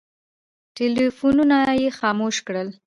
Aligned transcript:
ټلفونونه 0.75 1.57
یې 1.81 1.89
خاموش 1.99 2.35
کړل. 2.47 2.69